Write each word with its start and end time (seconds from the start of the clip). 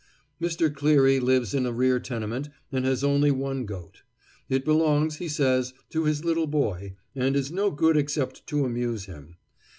Mr. 0.41 0.73
Cleary 0.73 1.19
lives 1.19 1.53
in 1.53 1.67
a 1.67 1.71
rear 1.71 1.99
tenement 1.99 2.49
and 2.71 2.85
has 2.85 3.03
only 3.03 3.29
one 3.29 3.65
goat. 3.67 4.01
It 4.49 4.65
belongs, 4.65 5.17
he 5.17 5.27
says, 5.29 5.75
to 5.91 6.05
his 6.05 6.25
little 6.25 6.47
boy, 6.47 6.95
and 7.15 7.35
is 7.35 7.51
no 7.51 7.69
good 7.69 7.95
except 7.97 8.47
to 8.47 8.65
amuse 8.65 9.05
him. 9.05 9.35